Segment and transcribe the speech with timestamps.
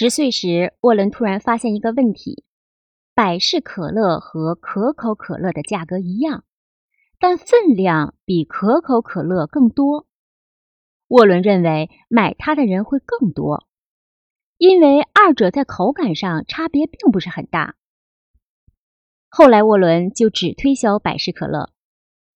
[0.00, 2.44] 十岁时，沃伦突然发现一个问题：
[3.16, 6.44] 百事可乐和可口可乐的价格一样，
[7.18, 10.06] 但分量比可口可乐更多。
[11.08, 13.66] 沃伦认为买它的人会更多，
[14.56, 17.74] 因为二者在口感上差别并不是很大。
[19.28, 21.72] 后来，沃伦就只推销百事可乐。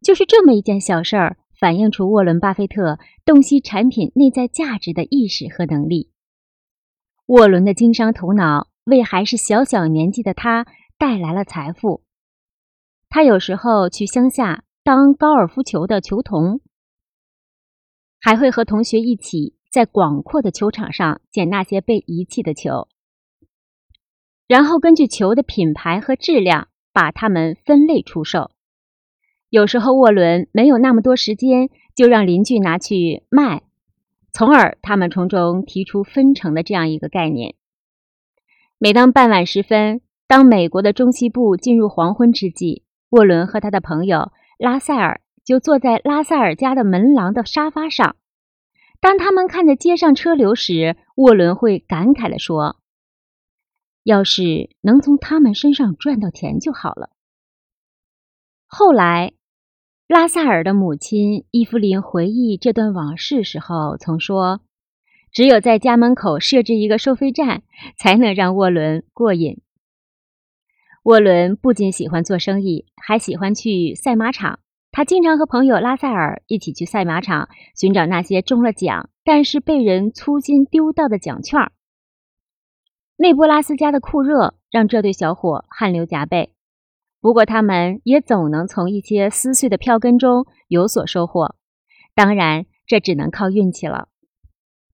[0.00, 6.10] 就是这么一件小事儿，反映出沃伦·巴菲特洞悉产品内在价值的意识和能力。
[7.32, 10.66] 沃伦的经商头脑为还是小小年纪的他
[10.98, 12.02] 带来了财富。
[13.09, 16.60] 他有时候去乡下当高尔夫球的球童，
[18.20, 22.88] 还会和同学一起在广阔的球场上捡那些被遗弃的球，
[24.46, 28.51] 然后根据球的品牌和质量把它们分类出售。
[29.48, 33.62] 有时候沃伦没有那么多时间，就让邻居拿去卖。
[34.34, 37.54] 从而，他们从中提出分成的这样一个概念。
[38.78, 48.16] 每当傍晚时分，当美国的中西部进入黄昏之际，沃伦和他的朋友拉塞尔就坐在拉塞尔家的门廊的沙发上。
[49.01, 52.80] 当他们看着街上车流时，沃伦会感慨地说
[54.02, 57.10] ：“要是能从他们身上赚到钱就好了。”
[58.66, 59.35] 后来。
[60.13, 64.60] 拉萨尔的母亲伊芙琳回忆这段往事时候曾说
[65.32, 67.62] ：“只有在家门口设置一个收费站，
[67.97, 69.62] 才能让沃伦过瘾。”
[71.04, 74.59] 沃伦不仅喜欢做生意，还喜欢去赛马场。
[74.91, 81.72] 他经常和朋友拉塞尔一起去赛马场寻找那些中了奖但是被人粗心丢掉的奖券。
[83.16, 86.53] 内布拉斯加的酷热让这对小伙汗流浃背。
[87.22, 91.54] 不过，他们也总能从一些撕碎的票根中有所收获。
[92.16, 94.09] 当然，这只能靠运气了。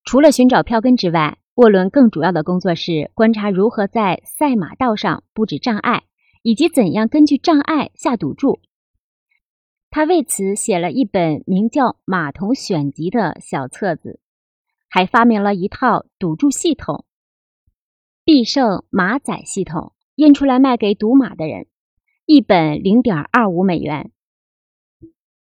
[0.05, 6.05] 除了寻找票根之外，沃伦更主要的工作是观察如何在赛马道上布置障碍，
[6.43, 8.61] 以及怎样根据障碍下赌注。
[9.89, 14.21] 他为此写了一本名叫《马童选集》的小册子，
[14.91, 17.07] 还发明了一套赌注系统——
[18.23, 21.67] 必胜马仔系统，印出来卖给赌马的人。
[22.31, 24.13] 一本零点二五美元，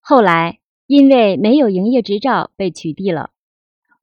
[0.02, 3.30] 后来因为没有营业执照被取缔了。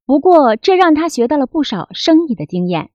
[0.06, 2.91] 不过这让他学到了不少生意的经验。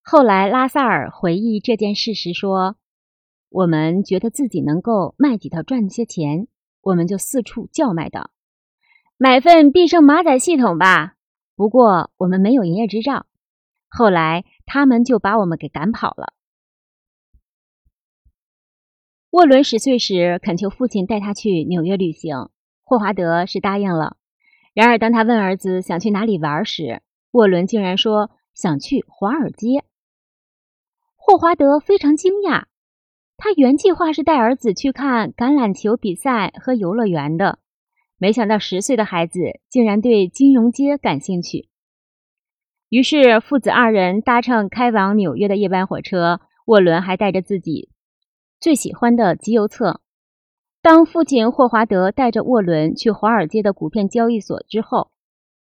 [0.00, 2.76] 后来拉萨尔回忆这件事时说
[3.52, 6.48] ：“我们觉得自己能够卖几套赚些钱，
[6.80, 8.30] 我们就四处叫卖的
[9.18, 11.16] ：‘买份必胜马仔系统吧。’
[11.56, 13.26] 不过我们没有营业执照。
[13.86, 16.32] 后来他们就把我们给赶跑了。”
[19.34, 22.50] 沃伦十岁时恳求父亲带他去纽约旅行，
[22.84, 24.16] 霍华德是答应了。
[24.74, 27.02] 然而，当他问儿子想去哪里玩时，
[27.32, 29.82] 沃伦竟然说想去华尔街。
[31.16, 32.66] 霍华德非常惊讶，
[33.36, 37.58] 他原计划是带儿子去看橄榄球比赛和游乐园的，
[38.18, 41.68] 没想到十岁的孩子竟然对金融街感兴趣。
[42.88, 47.90] 于是，父子二人搭乘开往纽约的夜班火车，沃伦还带着自己。
[48.64, 50.00] 最喜欢的集邮册。
[50.80, 55.10] 当父亲霍华德带着沃伦去华尔街的股票交易所之后，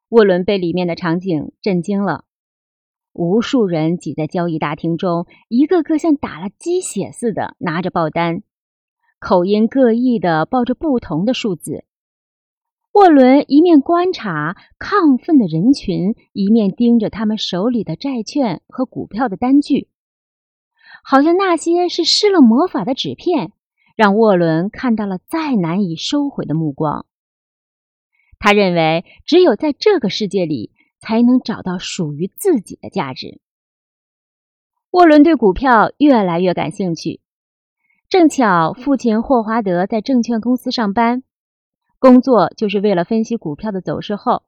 [0.10, 2.26] 沃伦被里面的场景震惊了。
[3.14, 8.44] 无数人挤在交易大厅中，一个个像打了鸡血似的拿着报单，
[9.22, 11.86] 口音各异的报着不同的数字。
[12.92, 19.88] 沃伦一面观察亢奋的人群，一面盯着他们手里的债券和股票的单据。
[21.04, 23.54] 好像那些是施了魔法的纸片，
[23.96, 27.06] 让沃伦看到了再难以收回的目光。
[28.40, 33.40] 他认为，只有在这个世界里，才能找到属于自己的价值。
[34.92, 37.22] 沃伦对股票越来越感兴趣。
[38.10, 41.24] 正巧父亲霍华德在证券公司上班，
[41.98, 44.44] 工作就是为了分析股票的走势后，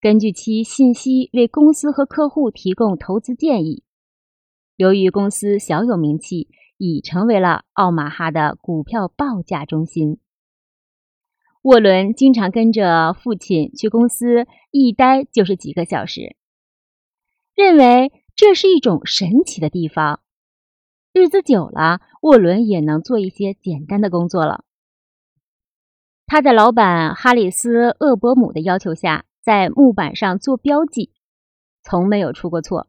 [0.00, 3.82] 根据其信息为公司和客户提供投资建议。
[4.76, 10.18] 由于公司小有名气，已成为了奥马哈的股票报价中心。
[11.62, 16.34] 沃伦经常跟着父亲去公司，一待就是几个小时，
[17.54, 20.20] 认为这是一种神奇的地方。
[21.12, 24.64] 日子久了，沃伦也能做一些简单的工作了。
[26.26, 31.12] 他在老板哈里斯·厄伯姆的要求下，在木板上做标记，
[31.82, 32.88] 从没有出过错。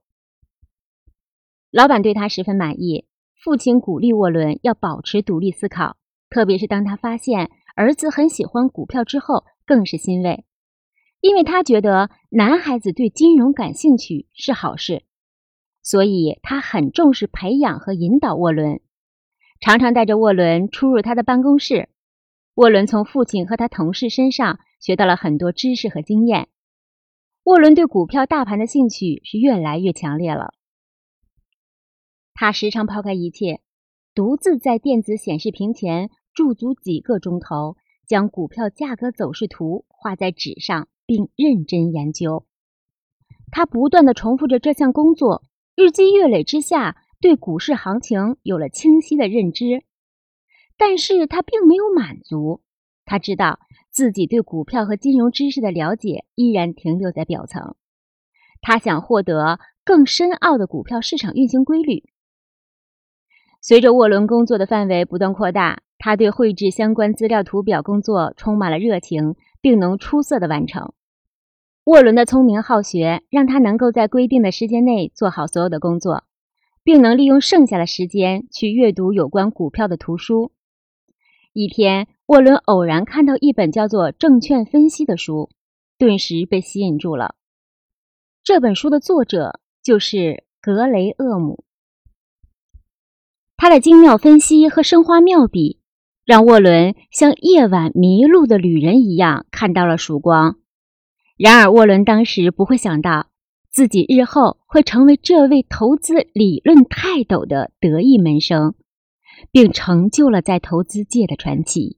[1.73, 3.07] 老板对他十分满意。
[3.43, 5.97] 父亲鼓励沃伦要保持独立思考，
[6.29, 10.45] 特别是当他发现儿子很喜欢股票之后，更是欣慰。
[11.19, 15.01] 因为他觉得男孩子对金融感兴趣是好事，
[15.81, 18.79] 所以他很重视培养和引导沃伦，
[19.59, 21.89] 常常带着沃伦出入他的办公室。
[22.53, 26.49] 沃伦从父亲和他同事身上学到了很多知识和经验。
[27.45, 30.53] 沃伦对股票大盘的兴趣是越来越强烈了。
[32.43, 33.61] 他时常抛开一切，
[34.13, 42.45] 独自在电子显示屏前驻足几个钟头，将股票价格走势图画在纸上，并认真研究。
[43.49, 45.41] 他不断的重复着这项工作，
[45.77, 49.85] 日积月累之下，对股市行情有了清晰的认知。
[50.75, 52.61] 但是他并没有满足，
[53.05, 53.57] 他知道
[53.89, 57.77] 自己对股票和金融知识的了解依然停留在表层，
[58.59, 62.03] 他想获得更深奥的股票市场运行规律。
[63.65, 70.91] 随着沃伦工作的范围不断扩大，他对绘制相关资料图表工作充满了热情，并能出色的完成。
[71.85, 76.25] 沃伦的聪明好学让他能够在规定的时间内做好所有的工作，
[76.83, 80.51] 并能利用剩下的时间去阅读有关股票的图书。
[81.53, 85.49] 一天，沃伦偶然看到一本叫做《证券分析》的书，
[85.97, 87.35] 顿时被吸引住了。
[88.43, 91.62] 这本书的作者就是格雷厄姆，
[93.63, 95.79] 他的精妙分析和生花妙笔，
[96.25, 100.57] 让沃伦像夜晚迷路的旅人一样看到了曙光。
[101.37, 103.27] 然而，沃伦当时不会想到，
[103.71, 108.75] 自己日后会成为这位投资理论泰斗的得意门生。
[109.53, 111.97] 并成就了在投资界的传奇。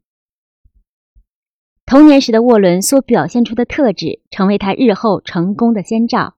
[1.87, 6.35] 童年时的沃伦所表现出的特质，成为他日后成功的先兆。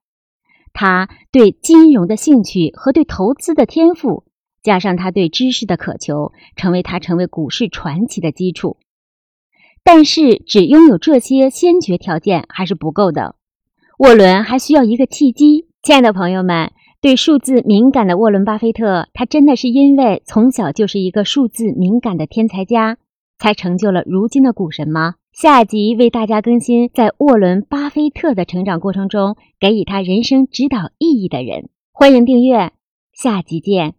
[0.72, 4.24] 他对金融的兴趣和对投资的天赋，
[4.62, 8.78] 加上他对知识的渴求，成为他成为股市传奇的基础。
[9.84, 13.36] 但是，只拥有这些先决条件还是不够的。
[14.00, 15.68] 沃伦还需要一个契机。
[15.82, 16.72] 亲爱的朋友们。
[17.00, 22.98] 对数字敏感的沃伦·巴菲特，他真的是因为从小就是一个数字敏感的天才家，
[23.38, 25.14] 才成就了如今的股神吗？
[25.32, 32.72] 下集为大家更新在沃伦·巴菲特的成长过程中给予他人生指导意义的人，欢迎订阅，
[33.14, 33.94] 下集见。